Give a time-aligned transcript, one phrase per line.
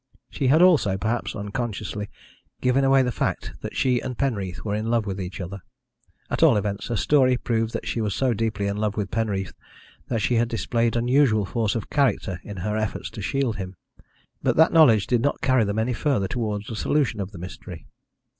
[0.31, 2.09] She had also, perhaps unconsciously,
[2.59, 5.61] given away the fact that she and Penreath were in love with each other;
[6.27, 9.53] at all events, her story proved that she was so deeply in love with Penreath
[10.07, 13.75] that she had displayed unusual force of character in her efforts to shield him.
[14.41, 17.85] But that knowledge did not carry them any further towards a solution of the mystery.